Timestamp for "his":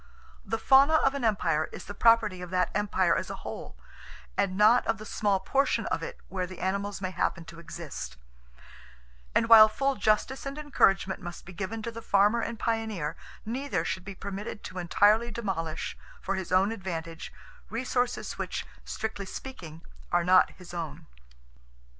16.33-16.51, 20.57-20.73